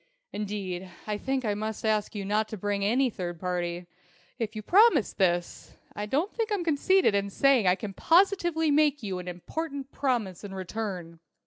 [0.33, 3.85] Indeed, I think I must ask you not to bring in any third party.
[4.39, 9.03] If you promise this, I don't think I'm conceited in saying I can positively make
[9.03, 11.19] you an important promise in return.